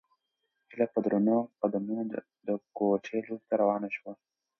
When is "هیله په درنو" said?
0.69-1.37